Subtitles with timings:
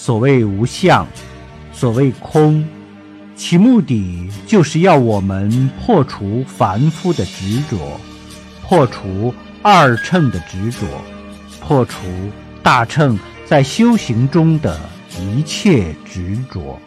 [0.00, 1.04] 所谓无相
[1.72, 2.64] 所谓空
[3.34, 8.00] 其目的就是要我们破除凡夫的执着
[8.64, 10.86] 破除二乘的执着
[11.60, 11.98] 破除
[12.62, 14.78] 大乘在修行中的
[15.20, 16.78] 一切执着。